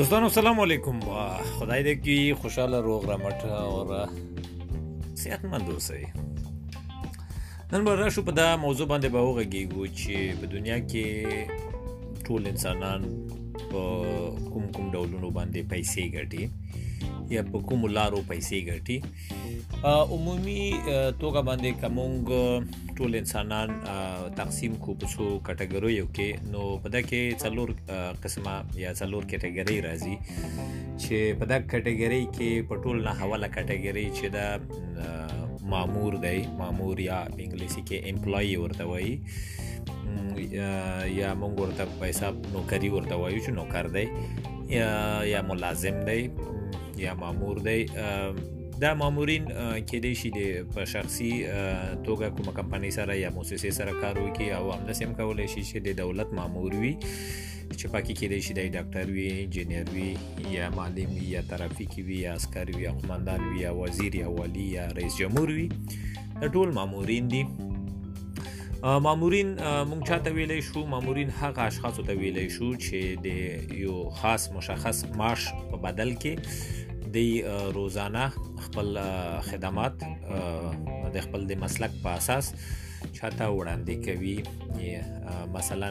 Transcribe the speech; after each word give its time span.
دوستانو 0.00 0.28
سلام 0.34 0.60
علیکم 0.60 1.00
خدای 1.58 1.82
دې 1.82 2.04
کی 2.04 2.14
خوشاله 2.42 2.78
روغ 2.84 3.02
رمټ 3.10 3.44
او 3.56 4.78
صحت 5.22 5.44
مند 5.54 5.68
اوسئ 5.72 5.98
نن 7.72 7.84
به 7.88 7.94
راشو 7.98 8.22
په 8.28 8.32
دا 8.38 8.46
موضوع 8.62 8.86
باندې 8.88 9.12
به 9.16 9.26
وغږیږو 9.26 9.92
چې 9.98 10.38
په 10.40 10.46
دنیا 10.54 10.78
کې 10.84 12.24
ټول 12.28 12.48
انسانان 12.52 13.04
په 13.58 14.16
کوم 14.54 14.72
کوم 14.78 14.90
ډولونو 14.96 15.30
باندې 15.30 15.68
پیسې 15.74 16.08
ګټي 16.14 17.36
یا 17.36 17.42
په 17.52 17.62
کوم 17.72 17.86
لارو 17.98 18.24
پیسې 18.34 18.64
ګټي 18.70 18.98
عمومي 19.84 20.62
توګه 21.22 21.40
باندې 21.48 21.70
کومګ 21.82 22.30
ټول 23.00 23.10
انسانان 23.20 23.68
تقسیم 24.40 24.74
کو 24.86 24.94
په 25.02 25.06
څو 25.12 25.26
کټګوریو 25.48 26.06
کې 26.16 26.28
نو 26.54 26.64
په 26.86 26.94
دا 26.96 27.00
کې 27.08 27.20
څلور 27.44 27.68
قسمه 28.22 28.54
یا 28.84 28.90
څلور 29.00 29.22
کټګوري 29.30 29.78
راځي 29.86 30.14
چې 31.02 31.18
په 31.38 31.44
دا 31.52 31.58
کټګوري 31.72 32.24
کې 32.36 32.50
په 32.72 32.82
ټول 32.84 32.96
نه 33.06 33.12
حواله 33.22 33.48
کټګوري 33.56 34.06
چې 34.16 34.26
دا 34.36 34.48
مامور 35.72 36.12
دی 36.26 36.36
مامور 36.60 36.96
یا 37.10 37.18
په 37.32 37.40
انګلیسي 37.44 37.80
کې 37.88 37.96
امپلوي 38.10 38.56
ورته 38.62 38.84
وایي 38.90 39.14
یا 41.20 41.30
مونږ 41.40 41.52
ورته 41.62 41.84
پیسې 42.00 42.26
نوکری 42.58 42.88
ورته 42.94 43.14
وایو 43.24 43.42
چې 43.44 43.50
نوکر 43.58 43.84
دی 43.96 44.04
یا 45.32 45.42
ملازم 45.52 45.96
دی 46.08 46.20
یا 47.04 47.12
مامور 47.22 47.56
دی 47.68 47.78
دا 48.80 48.90
مامورین 48.98 49.44
کېدې 49.90 50.12
شي 50.18 50.28
د 50.38 50.68
په 50.74 50.84
شخصي 50.92 51.30
توګه 52.04 52.30
کومه 52.36 52.52
کمپني 52.58 52.90
سره 52.96 53.16
یا 53.22 53.30
موسسه 53.34 53.72
سره 53.78 53.92
کار 54.04 54.20
وکړي 54.20 54.46
او 54.58 54.64
همداسې 54.74 55.06
هم 55.06 55.12
کولای 55.18 55.48
شي 55.54 55.62
چې 55.70 55.82
د 55.88 55.96
دولت 56.02 56.32
مامور 56.38 56.76
وي 56.84 56.92
چې 57.02 57.92
پاکي 57.96 58.16
کېدې 58.20 58.38
شي 58.46 58.56
د 58.58 58.72
ډاکټر 58.76 59.12
وي 59.16 59.26
انجنیر 59.42 59.92
وي 59.96 60.06
یا 60.54 60.70
معلم 60.78 61.12
وي 61.18 61.26
یا 61.34 61.42
ترافیکي 61.52 62.06
وي 62.08 62.22
یا 62.24 62.32
عسکر 62.40 62.72
وي 62.76 62.82
یا 62.86 62.94
قماندان 63.04 63.44
وي 63.50 63.60
یا 63.66 63.74
وزیر 63.82 64.16
یا 64.22 64.32
والی 64.40 64.66
یا 64.78 64.88
رئیس 65.02 65.20
جمهور 65.22 65.54
وي 65.60 65.68
دا 65.76 66.54
ټول 66.58 66.74
مامورین 66.80 67.28
دي 67.34 67.44
مامورین 67.60 69.56
مونږ 69.64 70.04
چاته 70.10 70.36
ویلې 70.36 70.60
شو 70.70 70.88
مامورین 70.98 71.36
هغه 71.42 71.68
اشخاص 71.70 72.00
ته 72.04 72.18
ویلې 72.24 72.58
شو 72.58 72.74
چې 72.84 73.24
د 73.28 73.80
یو 73.86 74.00
خاص 74.22 74.50
مشخص 74.58 75.06
معاش 75.20 75.50
په 75.72 75.86
بدل 75.88 76.16
کې 76.24 76.86
دی 77.12 77.42
روزانه 77.74 78.24
خپل 78.66 78.98
خدمات 79.44 79.98
د 80.02 81.16
خپل 81.22 81.46
د 81.50 81.58
مسلک 81.64 81.90
په 82.04 82.14
اساس 82.20 82.50
چاته 82.58 83.48
وړاندې 83.56 83.96
کوي 84.06 85.42
مثلا 85.56 85.90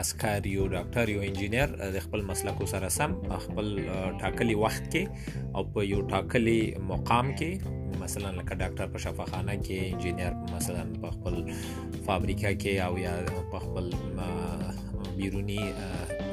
اسکار 0.00 0.46
یو 0.54 0.66
ډاکټر 0.76 1.06
یو 1.14 1.20
انجینیر 1.26 1.70
د 1.96 1.98
خپل 2.06 2.20
مسلک 2.30 2.58
سره 2.72 2.88
سم 2.98 3.12
خپل 3.44 3.66
ټاکلي 4.22 4.54
وخت 4.62 4.88
کې 4.94 5.50
او 5.54 5.64
په 5.76 5.84
یو 5.92 6.00
ټاکلي 6.12 6.60
مقام 6.90 7.30
کې 7.40 7.78
مثلا 8.02 8.30
لکه 8.38 8.54
ډاکټر 8.64 8.86
په 8.96 9.04
شفاخانه 9.06 9.56
کې 9.66 9.78
انجینیر 9.92 10.34
مثلا 10.54 10.84
په 11.02 11.10
خپل 11.16 11.38
فابریکه 12.08 12.52
کې 12.64 12.78
او 12.86 12.98
یا 13.04 13.14
په 13.52 13.58
خپل 13.66 13.90
بیرونی 15.16 15.60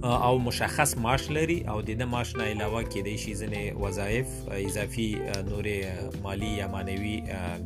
او 0.05 0.39
مشخص 0.39 0.99
معاش 0.99 1.31
لري 1.31 1.65
او 1.69 1.81
د 1.81 1.85
دې 1.99 2.03
معاش 2.05 2.37
نه 2.37 2.45
علاوه 2.45 2.83
کېدای 2.83 3.17
شي 3.19 3.35
ځنې 3.35 3.75
وظایف 3.75 4.27
اضافي 4.49 5.09
نورې 5.49 6.23
مالی 6.25 6.53
یا 6.59 6.67
مانوي 6.75 7.15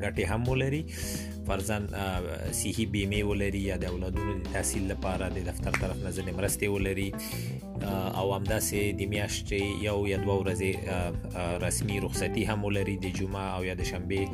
ګټې 0.02 0.24
هم 0.30 0.48
ولري 0.48 0.84
فرزن 1.46 1.86
صحي 2.52 2.86
بیمه 2.96 3.22
ولري 3.28 3.64
یا 3.66 3.76
د 3.76 3.84
اولادونو 3.94 4.38
د 4.38 4.52
تحصیل 4.52 4.88
لپاره 4.92 5.28
د 5.36 5.44
دفتر 5.50 5.78
طرف 5.80 5.96
نه 6.04 6.10
ځنې 6.10 6.32
مرسته 6.40 6.68
ولري 6.74 7.08
او 7.82 8.34
همداسې 8.34 8.92
د 8.98 9.02
میاشتې 9.12 9.62
یو 9.86 10.06
یا 10.06 10.18
دوه 10.24 10.34
ورځې 10.40 11.58
رسمي 11.66 11.98
رخصتي 12.06 12.44
هم 12.48 12.64
ولري 12.64 12.96
د 13.04 13.10
جمعه 13.18 13.46
او 13.56 13.64
یا 13.64 13.74
د 13.80 13.84
شنبه 13.90 14.28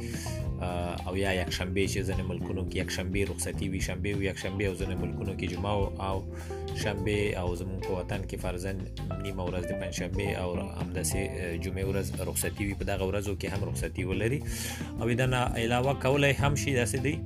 او 1.08 1.16
یا 1.16 1.32
یک 1.40 1.50
شنبه 1.58 1.84
چې 1.88 2.00
ځنه 2.08 2.22
ملکونو 2.32 2.64
کې 2.68 2.76
یک 2.82 2.90
شنبه 2.96 3.24
رخصتي 3.32 3.68
وي 3.72 3.80
شنبه 3.88 4.10
او 4.16 4.22
یک 4.26 4.38
شنبه 4.44 4.64
او 4.70 4.74
ځنه 4.82 4.94
ملکونو 5.02 5.34
کې 5.38 5.46
جمعه 5.56 6.10
او 6.10 6.78
شنبه 6.82 7.38
او 7.40 7.56
زموږ 7.56 7.80
په 7.88 7.98
وطن 8.00 8.22
کې 8.30 8.36
فرزن 8.44 8.78
نیمه 9.22 9.42
ورځ 9.46 9.64
د 9.72 9.80
پنځشنبه 9.82 10.38
او 10.42 10.56
همداسې 10.56 11.20
جمعه 11.66 11.84
ورځ 11.90 12.06
رخصتي 12.32 12.64
وي 12.66 12.74
په 12.84 12.92
دغه 12.92 13.10
ورځو 13.10 13.32
کې 13.40 13.58
هم 13.58 13.68
رخصتي 13.70 14.04
ولري 14.12 14.40
او 15.00 15.12
دا 15.22 15.26
نه 15.26 15.36
علاوه 15.66 16.00
کولای 16.06 16.32
هم 16.42 16.54
شي 16.64 16.76
داسې 16.76 16.98
دی 17.08 17.18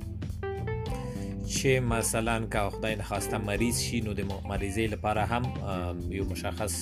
چې 1.47 1.79
مثلا 1.79 2.45
کا 2.45 2.69
خدای 2.69 2.95
نه 2.95 3.03
خواسته 3.03 3.37
مریض 3.49 3.81
شي 3.85 3.99
نو 4.07 4.13
د 4.19 4.25
مریضې 4.45 4.87
لپاره 4.87 5.25
هم 5.33 6.05
یو 6.17 6.25
مشخص 6.31 6.77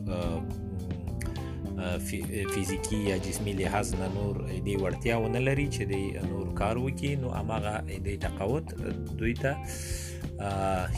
فزیکی 2.54 2.96
یا 2.96 3.16
جسمی 3.18 3.52
لحاظ 3.52 3.94
نه 3.94 4.08
نور 4.14 4.34
دی 4.64 4.76
ورتیا 4.76 5.18
ونه 5.20 5.38
لري 5.46 5.68
چې 5.70 5.84
دی 5.88 6.20
نور 6.28 6.50
کار 6.58 6.78
وکي 6.78 7.14
نو 7.16 7.30
هغه 7.32 7.72
دی 8.06 8.16
تقوت 8.16 8.74
دوی 9.20 9.34
ته 9.34 9.56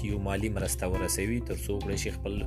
یو 0.05 0.19
مالی 0.19 0.49
مرسته 0.49 0.89
ورسوي 0.89 1.41
تر 1.41 1.55
څو 1.67 1.79
بل 1.87 1.97
شي 1.99 2.11
خپل 2.11 2.43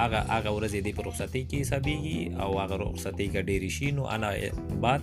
هغه 0.00 0.20
هغه 0.34 0.50
ورځ 0.56 0.72
دی 0.86 0.92
پر 0.98 1.04
رخصتۍ 1.10 1.42
کې 1.48 1.56
حسابيږي 1.62 2.18
او 2.42 2.50
هغه 2.62 2.76
رخصتۍ 2.84 3.26
کې 3.32 3.40
ډېری 3.48 3.70
شي 3.76 3.88
نو 3.96 4.02
انا 4.14 4.30
بعد 4.84 5.00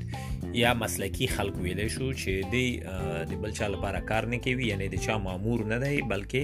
یا 0.61 0.70
مسلکی 0.85 1.26
خلک 1.37 1.55
ویلې 1.64 1.88
شو 1.97 2.08
چې 2.23 2.32
دی 2.55 2.64
د 3.32 3.35
بل 3.44 3.53
چا 3.61 3.67
لپاره 3.75 3.99
کار 4.12 4.29
نه 4.35 4.41
کوي 4.47 4.67
یعنی 4.73 4.87
د 4.94 4.97
چا 5.08 5.17
مامور 5.26 5.64
نه 5.73 5.79
دی 5.85 5.97
بلکې 6.14 6.43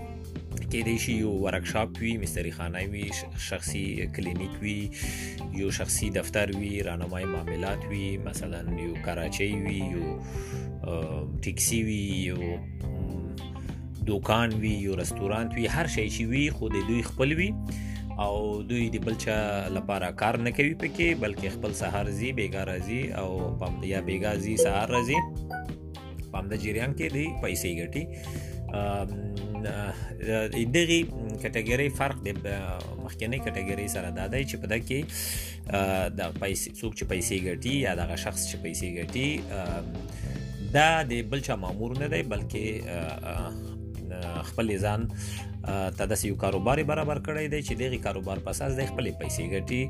کېدای 0.72 0.98
شي 1.00 1.14
یو 1.18 1.30
ورکشاپ 1.46 1.98
وي 2.02 2.12
مستری 2.18 2.52
خانه 2.58 2.82
وي 2.92 3.04
شخصي 3.48 3.86
کلینیک 4.16 4.52
وي 4.62 4.78
یو 5.62 5.70
شخصي 5.78 6.10
دفتر 6.18 6.52
وي 6.60 6.72
راهنمای 6.90 7.26
معاملات 7.32 7.86
وي 7.94 8.18
مثلا 8.28 8.62
یو 8.82 8.94
کراچي 9.08 9.50
وي 9.66 9.80
یو 9.94 10.94
ټیکسي 11.48 11.82
وي 11.90 12.02
یو 12.20 12.54
دوکان 14.12 14.54
وی 14.62 14.74
یو 14.88 14.96
رستورانت 15.02 15.54
وی 15.56 15.68
هر 15.76 15.88
شی 15.96 16.08
چې 16.08 16.28
وی 16.34 16.50
خو 16.60 16.70
د 16.76 16.88
دوی 16.90 17.02
خپل 17.12 17.32
وی 17.42 17.50
او 18.26 18.36
دوی 18.70 18.84
د 18.90 19.02
بلچا 19.06 19.38
لپاره 19.78 20.12
کار 20.22 20.38
نه 20.48 20.52
کوي 20.60 20.76
پکې 20.84 21.24
بلکې 21.24 21.58
خپل 21.58 21.74
سهار 21.82 22.12
زی 22.20 22.30
بیګار 22.42 22.86
زی 22.90 23.02
او 23.24 23.56
پام 23.64 23.82
یا 23.94 24.02
بیګار 24.12 24.44
زی 24.48 24.58
سهار 24.58 25.02
زی 25.10 26.28
پام 26.36 26.50
د 26.54 26.64
جریان 26.68 26.96
کې 27.02 27.18
دی 27.18 27.26
پیسې 27.48 27.74
ګټي 27.80 29.44
د 29.66 29.68
دغه 30.26 31.00
کټګوري 31.44 31.90
فرق 32.00 32.18
د 32.28 32.30
مخکنی 33.04 33.40
کټګوري 33.46 33.88
سره 33.96 34.10
دا 34.20 34.26
دی 34.34 34.42
چې 34.50 34.56
په 34.64 34.68
دغه 34.74 34.86
کې 34.90 35.00
د 36.20 36.22
پیسې 36.42 36.70
څوک 36.80 36.92
چې 36.98 37.04
پیسې 37.14 37.36
ګټي 37.48 37.74
یا 37.88 37.92
دغه 38.02 38.16
شخص 38.26 38.42
چې 38.50 38.56
پیسې 38.66 38.88
ګټي 39.00 39.30
دا 40.76 40.90
د 41.12 41.14
بل 41.32 41.40
چا 41.48 41.56
مامور 41.64 41.92
نه 42.04 42.08
دی 42.14 42.22
بلکې 42.36 42.66
خپل 44.50 44.66
ځان 44.88 45.02
ته 45.98 46.06
د 46.10 46.12
یو 46.30 46.36
کاروبار 46.46 46.78
برابر 46.92 47.18
کړی 47.28 47.46
دی 47.56 47.62
چې 47.68 47.74
دغه 47.84 47.98
کاروبار 48.08 48.38
په 48.48 48.52
اساس 48.56 48.72
د 48.80 48.82
خپل 48.94 49.06
پیسې 49.24 49.46
ګټي 49.58 49.84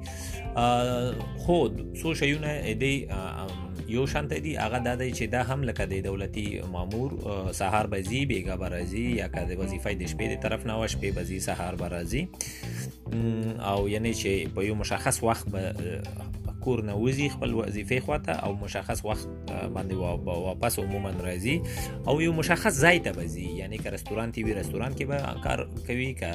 خود 1.45 1.73
سو 2.03 2.09
شیونه 2.23 2.51
دی 2.83 2.95
یو 3.87 4.05
شانته 4.07 4.39
دی 4.39 4.55
هغه 4.59 4.79
د 4.85 4.97
دې 4.99 5.11
چې 5.17 5.25
دا 5.33 5.41
هم 5.49 5.63
لکه 5.69 5.85
د 5.85 6.01
دولتي 6.05 6.45
مامور 6.75 7.11
سهار 7.57 7.87
بزی 7.93 8.21
بیګا 8.31 8.55
برازي 8.61 9.03
یا 9.19 9.27
که 9.33 9.43
د 9.51 9.59
وظیفې 9.59 9.99
د 9.99 10.13
شپې 10.13 10.29
د 10.33 10.41
طرف 10.45 10.65
نه 10.69 10.77
وش 10.83 10.95
په 11.03 11.11
بزی 11.17 11.39
سهار 11.47 11.75
برازي 11.81 12.23
او 13.73 13.89
یعنی 13.93 14.13
چې 14.21 14.55
په 14.55 14.65
یو 14.69 14.77
مشخص 14.81 15.21
وخت 15.27 15.49
به 15.55 15.75
کور 16.65 16.81
نه 16.87 16.93
وزي 17.01 17.29
خپل 17.35 17.53
وظیفه 17.59 17.99
خواته 18.07 18.35
او 18.47 18.55
مشخص 18.63 19.05
وخت 19.09 19.29
باندې 19.53 20.41
واپس 20.47 20.79
عموما 20.85 21.11
راځي 21.27 22.01
او 22.07 22.21
یو 22.25 22.33
مشخص 22.41 22.81
ځای 22.87 23.05
ته 23.07 23.11
بزي 23.21 23.45
یعنی 23.61 23.83
که 23.83 23.89
رستورانت 23.97 24.37
وي 24.47 24.53
رستورانت 24.61 24.99
کې 24.99 25.03
به 25.03 25.41
کار 25.47 25.65
کوي 25.91 26.11
که 26.23 26.33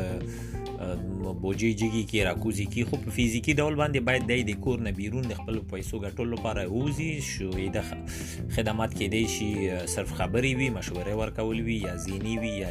بوجي 1.41 1.71
جګي 1.81 2.03
کې 2.11 2.25
راکوزي 2.29 2.65
کې 2.75 2.85
خو 2.91 2.99
په 3.07 3.15
فزیکی 3.17 3.55
ډول 3.61 3.75
باندې 3.81 4.05
باید 4.11 4.27
دای 4.33 4.45
د 4.51 4.61
کور 4.67 4.85
نه 4.89 4.93
بیرون 4.99 5.27
د 5.33 5.39
خپل 5.41 5.59
پیسو 5.73 6.01
ګټلو 6.03 6.29
لپاره 6.35 6.69
ووزي 6.75 7.09
شو 7.31 7.49
د 7.79 7.89
خدمات 7.89 8.95
کې 9.01 9.13
دی 9.17 9.25
شي 9.35 9.87
صرف 9.97 10.15
خبري 10.21 10.55
وي 10.61 10.71
مشوره 10.79 11.19
ورکول 11.23 11.63
وي 11.71 11.79
یا 11.87 11.97
زینی 12.07 12.39
وي 12.45 12.55
یا 12.61 12.71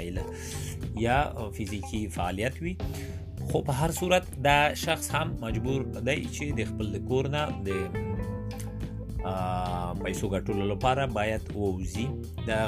یا 1.08 1.20
فزیکی 1.60 2.02
فعالیت 2.18 2.62
وي 2.68 2.76
خو 3.52 3.64
په 3.72 3.78
هر 3.84 3.98
صورت 4.02 4.32
دا 4.50 4.58
شخص 4.86 5.12
هم 5.18 5.38
مجبور 5.46 5.84
دی 6.00 6.20
چې 6.32 6.60
د 6.62 6.74
خپل 6.74 7.00
کور 7.14 7.32
نه 7.38 7.46
د 7.70 8.19
پیسو 9.24 10.28
ګټلو 10.34 10.66
لپاره 10.72 11.06
باید 11.18 11.50
ووزي 11.56 12.06
دا 12.48 12.60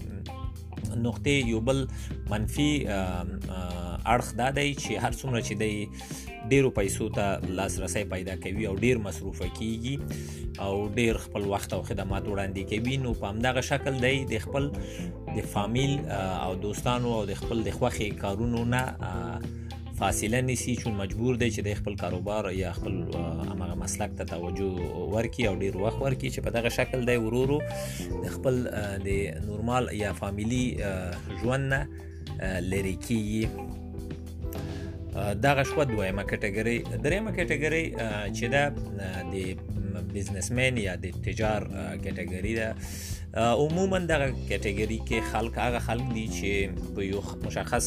نقطې 0.96 1.40
یو 1.50 1.60
بل 1.70 1.84
منفي 2.30 2.68
اړخ 2.90 4.32
دا 4.40 4.48
دی 4.58 4.66
چې 4.82 4.96
هر 5.04 5.12
څومره 5.12 5.40
چې 5.46 5.54
دی 5.54 5.88
ډیرو 6.54 6.70
پیسو 6.78 7.08
ته 7.18 7.40
لاسرسي 7.60 8.04
پیدا 8.12 8.36
کوي 8.44 8.66
او 8.70 8.74
ډیر 8.84 8.98
مصروفه 9.06 9.48
کیږي 9.60 10.64
او 10.66 10.88
ډیر 11.00 11.16
خپل 11.24 11.46
وخت 11.54 11.72
او 11.78 11.82
خدمات 11.88 12.24
وړاندې 12.28 12.68
کوي 12.74 12.96
نو 13.06 13.14
په 13.22 13.26
همدغه 13.32 13.60
شکل 13.70 14.00
دی 14.06 14.14
د 14.34 14.42
خپل 14.48 14.70
د 15.36 15.46
فامیل 15.56 15.96
او 16.18 16.52
دوستانو 16.68 17.14
او 17.18 17.24
د 17.32 17.42
خپل 17.42 17.62
د 17.70 17.74
خوخي 17.80 18.10
کارونو 18.22 18.64
نه 18.64 18.82
فاصله 20.00 20.40
نیسی 20.48 20.74
چې 20.80 20.92
مجبور 20.98 21.38
دی 21.40 21.46
چې 21.54 21.64
د 21.64 21.74
خپل 21.78 21.96
کاروبار 22.02 22.46
یا 22.58 22.68
خپل 22.76 22.94
هغه 23.14 23.66
مسلک 23.80 24.14
ته 24.20 24.28
توجه 24.30 24.70
ورکړي 24.84 25.50
او 25.50 25.58
ډیر 25.62 25.76
وخت 25.80 25.98
ورکړي 26.04 26.30
چې 26.36 26.46
په 26.46 26.54
دغه 26.58 26.70
شکل 26.76 27.04
دی 27.10 27.16
ورورو 27.24 27.58
د 28.22 28.24
خپل 28.36 28.60
د 29.08 29.10
نورمال 29.48 29.90
یا 30.02 30.12
فاميلي 30.22 30.62
ژوند 31.42 31.74
نه 31.74 31.84
لری 32.68 32.94
کیږي 33.08 35.36
دغه 35.48 35.68
شو 35.72 35.84
دویمه 35.92 36.26
کټګوري 36.32 37.04
دریمه 37.08 37.36
کټګوري 37.40 38.32
چې 38.40 38.46
دا 38.56 38.64
د 39.34 39.36
بزنسمن 40.18 40.74
یا 40.86 40.94
د 41.06 41.08
تجار 41.30 41.62
کټګوري 41.78 42.54
ده 42.62 42.68
عموما 43.36 43.98
دغه 44.10 44.28
کټګوري 44.34 45.00
کې 45.08 45.18
خلک 45.32 45.54
هغه 45.64 45.78
خلک 45.90 46.06
دي 46.18 46.26
چې 46.38 46.52
په 46.94 47.00
یو 47.10 47.20
مشخص 47.46 47.86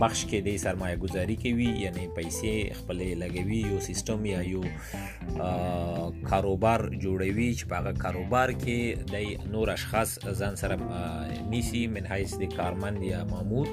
بخش 0.00 0.24
کې 0.30 0.40
د 0.46 0.56
سرمایه 0.62 0.96
گذاری 1.02 1.34
کوي 1.42 1.66
یعنی 1.84 2.04
پیسې 2.16 2.52
خپلې 2.78 3.14
لګوي 3.22 3.60
یو 3.72 3.80
سیستم 3.88 4.24
یا 4.32 4.40
یو 4.52 4.62
کاروبار 6.30 6.80
جوړوي 7.02 7.48
چې 7.58 7.64
په 7.72 7.76
هغه 7.76 7.92
کاروبار 8.06 8.52
کې 8.64 9.10
د 9.12 9.52
نور 9.56 9.70
اشخاص 9.74 10.16
ځان 10.40 10.56
سره 10.62 10.90
نیسی 11.54 11.86
من 11.96 12.06
حیث 12.12 12.36
د 12.44 12.52
کارمند 12.56 13.02
یا 13.10 13.22
مامور 13.32 13.66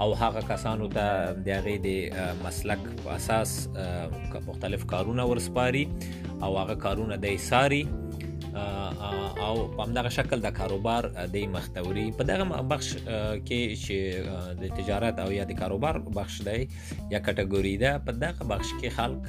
او 0.00 0.14
هغه 0.22 0.42
کسانو 0.52 0.88
ته 0.96 1.34
د 1.48 1.58
هغه 1.58 1.76
د 1.88 2.38
مسلک 2.44 2.86
په 3.04 3.18
اساس 3.18 3.56
مختلف 4.48 4.84
کارونه 4.94 5.28
ورسپاري 5.32 5.84
او 6.42 6.56
هغه 6.58 6.74
کارونه 6.88 7.16
د 7.26 7.36
ساري 7.50 7.82
او 8.56 9.56
په 9.76 9.82
همدغه 9.84 10.08
شکل 10.16 10.40
د 10.42 10.50
کاروبار 10.58 11.08
د 11.34 11.36
مختوري 11.54 12.04
په 12.18 12.24
دغه 12.30 12.60
بخش 12.72 12.88
کې 12.98 13.62
چې 13.84 14.60
د 14.60 14.70
تجارت 14.78 15.18
او 15.24 15.28
یا 15.38 15.44
د 15.50 15.58
کاروبار 15.62 15.98
بخش 16.20 16.34
دی 16.48 16.60
یا 17.14 17.18
کټګوري 17.28 17.76
ده 17.84 17.90
په 18.06 18.12
دغه 18.24 18.42
بخش 18.52 18.68
کې 18.80 18.88
خلک 18.98 19.22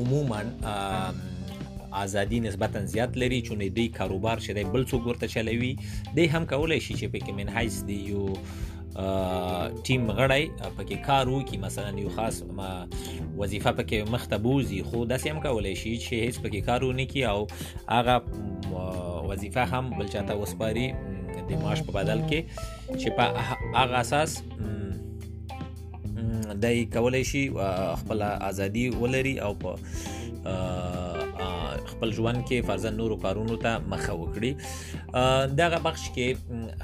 عموما 0.00 0.40
ازادي 2.06 2.38
نسبتا 2.46 2.80
زیات 2.94 3.16
لري 3.22 3.38
چې 3.46 3.72
دوی 3.76 3.88
کاروبار 4.00 4.44
شې 4.46 4.68
بل 4.76 4.86
څوک 4.90 5.10
ورته 5.12 5.32
چلوي 5.36 5.72
دوی 6.14 6.26
هم 6.34 6.44
کولای 6.54 6.80
شي 6.80 6.94
چې 7.00 7.06
په 7.14 7.18
کې 7.24 7.32
منحیث 7.40 7.82
دی 7.88 7.98
یو 8.10 8.28
ټیم 8.96 10.02
غړی 10.16 10.50
پکې 10.76 10.96
کار 11.06 11.28
وکړي 11.28 11.58
مثلا 11.64 11.90
یو 12.00 12.10
خاص 12.16 12.36
وظیفه 13.38 13.72
پکې 13.80 14.02
مختبوزي 14.14 14.78
خو 14.88 14.98
داسې 15.12 15.26
هم 15.32 15.40
کولای 15.46 15.74
شي 15.82 15.92
چې 16.06 16.14
هیڅ 16.26 16.36
پکې 16.46 16.60
کار 16.70 16.80
ونه 16.88 17.06
کی 17.12 17.22
او 17.32 17.40
هغه 17.92 18.16
وظیفه 19.30 19.62
هم 19.74 19.84
بل 20.00 20.06
چاته 20.14 20.32
وسپاري 20.42 20.86
د 21.50 21.52
معاش 21.62 21.80
په 21.86 21.92
بدل 21.98 22.18
کې 22.32 22.40
چې 23.02 23.08
په 23.20 23.24
هغه 23.78 23.96
اساس 24.00 24.30
دای 26.62 26.78
کولای 26.96 27.24
شي 27.34 27.44
خپل 28.02 28.18
ازادي 28.38 28.86
ولري 29.02 29.36
او 29.46 29.52
په 29.62 29.72
خپل 32.00 32.12
ژوند 32.16 32.40
کې 32.48 32.60
فرزن 32.66 32.94
نورو 32.98 33.16
کارونو 33.22 33.54
ته 33.64 33.80
مخه 33.94 34.12
وکړي 34.20 35.48
دغه 35.60 35.80
بخش 35.86 36.04
کې 36.14 36.28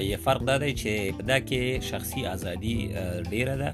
یو 0.00 0.16
فرق 0.24 0.44
دا 0.46 0.56
دی 0.58 0.72
چې 0.80 1.14
په 1.18 1.22
دا 1.28 1.38
کې 1.46 1.80
شخصي 1.92 2.24
ازادي 2.32 2.74
ډیره 3.30 3.54
ده 3.62 3.68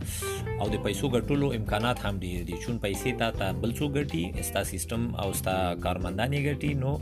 او 0.60 0.68
د 0.74 0.80
پیسو 0.86 1.10
ګټلو 1.14 1.50
امکانات 1.56 2.00
هم 2.04 2.20
ډیر 2.22 2.44
دي 2.50 2.60
چون 2.64 2.78
پیسې 2.84 3.12
تا 3.22 3.28
ته 3.38 3.58
بل 3.64 3.74
څو 3.80 3.88
ګټي 3.96 4.42
ستا 4.50 4.62
سیستم 4.70 5.02
او 5.24 5.26
ستا 5.40 5.56
کارمندانې 5.86 6.52
ګټي 6.52 6.72
نو 6.82 6.94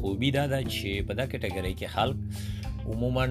خوبي 0.00 0.30
دا 0.38 0.44
ده 0.52 0.60
چې 0.74 0.90
په 1.08 1.12
دغه 1.18 1.26
کټګوري 1.32 1.72
کې 1.80 1.86
خلک 1.94 2.18
عموما 2.86 3.26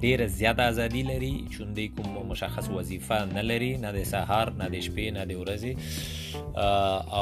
ډیره 0.00 0.26
زیاته 0.26 0.62
ازادي 0.68 1.02
لري 1.08 1.44
چون 1.56 1.72
دی 1.78 1.88
کوم 1.88 2.06
مشخص 2.28 2.68
وظیفه 2.70 3.24
نه 3.32 3.42
لري 3.48 3.72
نه 3.76 3.92
د 3.98 4.02
سهار 4.12 4.52
نه 4.60 4.66
د 4.74 4.76
شپې 4.86 5.06
نه 5.16 5.22
د 5.30 5.32
ورځې 5.42 5.72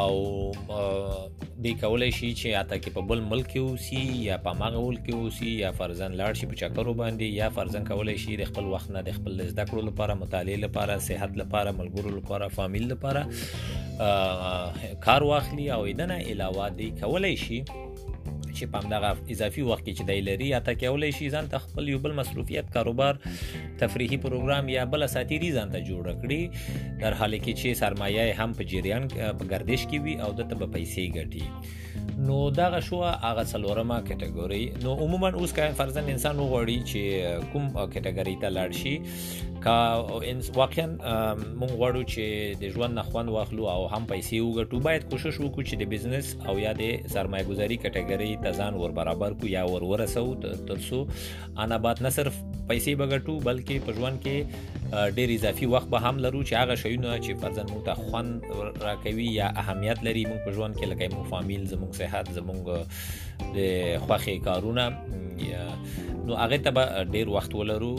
او 0.00 0.14
د 1.66 1.66
کولای 1.80 2.10
شي 2.18 2.30
چې 2.34 2.48
اته 2.60 2.76
کې 2.82 2.90
په 2.98 3.02
بل 3.12 3.20
ملک 3.32 3.46
کې 3.54 3.60
اوسي 3.70 4.06
یا 4.28 4.36
په 4.46 4.50
ماغه 4.62 4.80
ول 4.86 4.96
کې 4.98 5.14
اوسي 5.22 5.52
یا 5.64 5.70
فرزن 5.80 6.10
لاړ 6.22 6.32
شي 6.42 6.46
په 6.52 6.56
چکرو 6.62 6.92
باندې 6.92 7.26
یا 7.40 7.46
فرزن 7.58 7.82
کولای 7.92 8.16
شي 8.26 8.32
د 8.42 8.44
خپل 8.52 8.64
وخت 8.76 8.88
نه 8.96 9.00
د 9.10 9.12
خپل 9.18 9.32
زده 9.46 9.64
کړو 9.72 9.82
لپاره 9.90 10.12
مطالعه 10.22 10.58
لپاره 10.66 10.92
صحت 11.08 11.32
لپاره 11.42 11.68
ملګرو 11.82 12.10
لپاره 12.20 12.44
فامیل 12.60 12.84
لپاره 12.94 13.22
کار 15.08 15.22
واخلي 15.32 15.66
او 15.78 15.82
دنه 16.02 16.18
علاوه 16.34 16.68
دی 16.80 16.88
کولای 17.04 17.34
شي 17.44 17.58
چې 18.58 18.64
په 18.72 18.76
همدغه 18.82 19.10
اضافي 19.34 19.62
وخت 19.70 19.82
کې 19.86 19.92
چې 19.98 20.04
دی 20.10 20.20
لري 20.28 20.46
یا 20.54 20.60
تکول 20.68 21.02
شي 21.18 21.26
ځان 21.34 21.44
ته 21.52 21.58
خپل 21.64 21.84
یو 21.92 21.98
بل 22.04 22.12
مصروفیت 22.20 22.66
کاروبار 22.76 23.14
تفریحي 23.82 24.18
پروګرام 24.26 24.64
یا 24.76 24.82
بل 24.92 25.02
ساتيري 25.16 25.50
ځان 25.56 25.68
ته 25.74 25.80
جوړ 25.90 26.04
کړي 26.22 26.40
در 27.02 27.12
حال 27.20 27.32
کې 27.44 27.52
چې 27.60 27.78
سرمایه 27.82 28.24
هم 28.40 28.50
په 28.58 28.62
جریان 28.72 29.04
په 29.38 29.44
گردش 29.52 29.82
کې 29.90 29.98
وي 30.04 30.14
او 30.24 30.30
د 30.38 30.50
ته 30.50 30.54
پیسې 30.74 31.02
ګټي 31.16 31.44
نو 32.28 32.38
دغه 32.60 32.78
شو 32.88 32.96
هغه 33.02 33.44
څلورمه 33.52 33.96
کټګوري 34.08 34.62
نو 34.84 34.94
عموما 35.04 35.28
اوس 35.42 35.52
که 35.58 35.72
فرزن 35.80 36.08
انسان 36.14 36.38
وغوړي 36.38 36.76
چې 36.90 37.52
کوم 37.52 37.68
کټګوري 37.94 38.34
ته 38.44 38.52
لاړ 38.56 38.72
شي 38.80 38.92
کا 39.66 39.76
واقعا 40.06 40.86
مونږ 40.90 41.72
غواړو 41.76 42.02
چې 42.12 42.58
د 42.64 42.74
ژوند 42.74 42.98
نخوان 43.00 43.32
واخلو 43.36 43.68
او 43.74 43.78
هم 43.94 44.02
پیسې 44.12 44.46
وګټو 44.46 44.84
باید 44.88 45.08
کوشش 45.14 45.40
وکړو 45.40 45.64
چې 45.68 45.80
د 45.82 45.90
بزنس 45.94 46.32
او 46.48 46.56
یا 46.64 46.72
د 46.80 46.82
سرمایه‌ګذاري 47.14 47.78
کټګوري 47.84 48.30
ته 48.46 48.56
ځان 48.62 48.80
ور 48.82 48.96
برابر 49.00 49.38
کو 49.40 49.52
یا 49.54 49.64
ور 49.74 49.88
ورسو 49.92 50.26
ترسو 50.44 51.00
انا 51.66 51.76
بعد 51.88 52.02
نه 52.06 52.14
صرف 52.18 52.40
پیسې 52.44 53.00
بغټو 53.02 53.38
بلکې 53.50 53.86
په 53.88 53.98
ژوند 54.00 54.26
کې 54.26 54.66
ډیر 54.90 55.28
اضافي 55.34 55.66
وخت 55.72 55.88
به 55.94 55.98
هم 56.08 56.18
لرو 56.26 56.42
چې 56.48 56.54
هغه 56.54 56.74
شیونه 56.82 57.10
چې 57.24 57.34
فرزن 57.42 57.66
موږ 57.70 57.82
ته 57.86 57.94
خوند 58.10 58.42
راکوي 58.84 59.26
یا 59.34 59.48
اهمیت 59.62 59.98
لري 60.06 60.22
موږ 60.24 60.38
په 60.44 60.52
ژوند 60.58 60.74
کې 60.76 60.86
لکه 60.86 61.08
مو 61.14 61.24
فامیل 61.32 61.66
زموږ 61.66 61.92
صحت 62.00 62.30
زموږ 62.38 63.56
د 63.56 64.06
خوخي 64.06 64.36
کارونه 64.48 64.86
نو 66.26 66.36
هغه 66.42 66.56
ته 66.68 66.76
به 66.80 67.04
ډیر 67.16 67.28
وخت 67.36 67.54
ولرو 67.60 67.92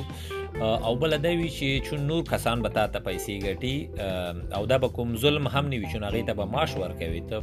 او 0.61 0.95
بل 1.03 1.17
دا 1.17 1.29
وی 1.29 1.49
چې 1.49 1.85
چون 1.89 2.05
نور 2.11 2.23
کسان 2.35 2.61
به 2.67 2.75
تاسو 2.79 2.99
پیسې 3.09 3.45
ګټي 3.45 3.75
او 4.59 4.65
دا 4.73 4.77
به 4.85 4.95
کوم 4.99 5.15
ظلم 5.25 5.47
هم 5.55 5.65
نه 5.73 5.77
وي 5.81 5.87
چې 5.87 6.03
هغه 6.03 6.21
ته 6.21 6.33
به 6.33 6.45
معاش 6.55 6.77
ورکوي 6.77 7.21
ته 7.21 7.41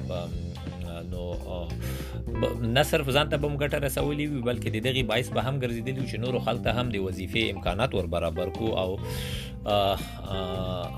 نو 1.10 1.22
نه 1.48 2.82
صرف 2.90 3.08
ځان 3.16 3.28
ته 3.30 3.36
به 3.36 3.48
موږ 3.48 3.60
ګټه 3.64 3.78
رسولې 3.84 4.26
وي 4.32 4.42
بلکې 4.48 4.72
د 4.76 4.78
دغه 4.86 5.02
بایس 5.10 5.28
به 5.36 5.40
هم 5.48 5.56
ګرځیدلی 5.64 6.04
چې 6.10 6.20
نورو 6.24 6.38
خلک 6.46 6.60
ته 6.66 6.70
هم 6.78 6.86
د 6.94 6.96
وظیفې 7.06 7.42
امکانات 7.54 7.90
ور 7.98 8.06
برابر 8.16 8.48
کو 8.58 8.66
او 8.82 8.90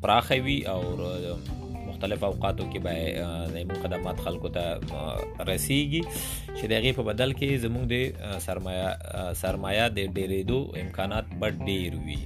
پراخوي 0.06 0.58
او 0.72 0.80
مختلف 2.06 2.24
اوقاتو 2.24 2.66
کې 2.72 2.80
به 2.86 2.96
زموږ 3.54 3.78
خدمات 3.86 4.18
خلکو 4.26 4.50
ته 4.58 4.66
رسیږي 5.50 6.02
چې 6.10 6.70
دغه 6.74 6.92
په 6.98 7.06
بدل 7.10 7.34
کې 7.40 7.58
زموږ 7.66 7.86
د 7.94 7.96
سرمایه 8.46 9.32
سرمایه 9.42 9.86
د 9.98 10.06
ډېرېدو 10.18 10.60
امکانات 10.84 11.26
بډ 11.42 11.54
ډېر 11.70 11.92
وي 12.06 12.20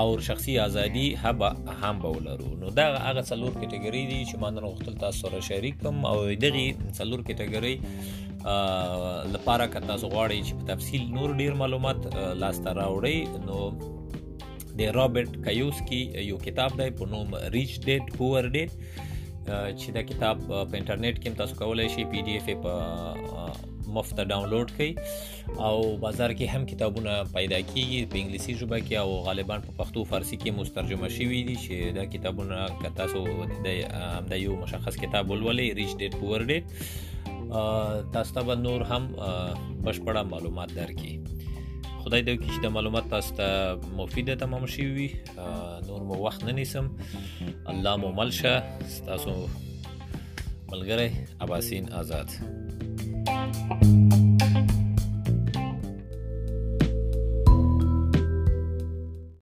او 0.00 0.06
شخصي 0.30 0.54
ازادي 0.68 1.06
هبه 1.24 1.48
هم 1.82 1.96
بولرو 2.06 2.50
نو 2.64 2.68
دا 2.80 2.86
هغه 3.06 3.22
څلور 3.30 3.52
کټګوري 3.60 4.02
دي 4.10 4.20
چې 4.30 4.42
ما 4.44 4.48
نن 4.56 4.62
غوښتل 4.70 4.94
تاسو 5.04 5.18
سره 5.28 5.38
شریک 5.52 5.74
کوم 5.84 5.96
او 6.12 6.16
دغه 6.24 6.66
څلور 6.98 7.26
کټګوري 7.30 7.76
لپاره 9.36 9.64
که 9.70 9.78
تاسو 9.92 10.06
غواړئ 10.16 10.40
چې 10.48 10.54
په 10.58 10.64
تفصیل 10.74 11.02
نور 11.20 11.30
ډیر 11.44 11.52
معلومات 11.64 11.98
لاسته 12.44 12.70
راوړئ 12.82 13.18
نو 13.48 13.58
د 14.80 14.88
رابرټ 14.96 15.30
کیوسکی 15.44 15.98
یو 16.30 16.36
کتاب 16.46 16.72
دی 16.80 16.84
په 16.98 17.06
نوم 17.14 17.30
ریچ 17.54 17.72
ډیډ 17.86 18.04
پور 18.18 18.46
ډیډ 18.54 18.70
چې 19.80 19.86
دا 19.96 20.02
کتاب 20.10 20.34
په 20.50 20.76
انټرنیټ 20.78 21.16
کې 21.22 21.38
تاسو 21.40 21.54
کولای 21.60 21.88
شئ 21.94 22.04
پی 22.12 22.20
ډی 22.28 22.36
اف 22.40 22.46
په 22.66 23.66
مفت 23.96 24.22
ډاونلوډ 24.30 24.68
کړئ 24.78 24.90
او 25.66 25.74
بازار 26.04 26.32
کې 26.38 26.46
هم 26.54 26.64
کتابونه 26.72 27.16
پیدا 27.34 27.58
کیږي 27.72 28.08
په 28.14 28.20
انګلیسي 28.22 28.54
ژبه 28.60 28.78
کې 28.86 28.94
او 29.02 29.20
غالبا 29.28 29.58
په 29.66 29.76
پښتو 29.80 30.06
فارسی 30.12 30.38
کې 30.42 30.58
مسترجمه 30.60 31.10
شوي 31.16 31.40
دي 31.48 31.56
چې 31.64 31.96
دا 31.98 32.04
کتابونه 32.14 32.68
که 32.80 32.92
تاسو 33.00 33.24
د 34.32 34.42
یو 34.46 34.56
مشخص 34.64 35.00
کتاب 35.04 35.34
ولولئ 35.34 35.68
ریچ 35.80 35.92
ډیډ 36.00 36.22
پور 36.22 36.46
ډیډ 36.52 38.14
تاسو 38.16 38.38
ته 38.40 38.58
نور 38.66 38.88
هم 38.94 39.10
بشپړه 39.18 40.26
معلومات 40.34 40.74
درکړي 40.80 41.14
خدای 42.04 42.22
دې 42.26 42.32
وکړي 42.34 42.48
چې 42.54 42.60
د 42.64 42.68
معلومات 42.76 43.04
تاسو 43.14 43.30
ته 43.38 43.46
مفید 44.00 44.28
تمام 44.42 44.64
شي 44.74 44.84
وي 44.96 45.08
نور 45.88 46.02
مو 46.10 46.14
وخت 46.26 46.40
نه 46.48 46.52
نیسم 46.60 46.86
الله 47.74 47.92
مو 48.04 48.08
ملشه 48.18 48.54
تاسو 49.12 49.32
ملګری 50.72 51.08
اباسین 51.46 51.84
آزاد 52.04 52.28
thank 53.30 53.90
you 53.90 53.99